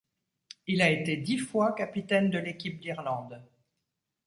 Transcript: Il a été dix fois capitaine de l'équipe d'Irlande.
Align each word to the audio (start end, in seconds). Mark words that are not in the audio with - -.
Il 0.65 0.81
a 0.81 0.89
été 0.89 1.15
dix 1.15 1.37
fois 1.37 1.73
capitaine 1.73 2.31
de 2.31 2.39
l'équipe 2.39 2.79
d'Irlande. 2.79 3.39